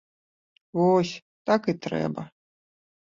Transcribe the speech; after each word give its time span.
Вось 0.79 1.13
так 1.49 1.61
і 1.75 1.79
трэба. 1.87 2.21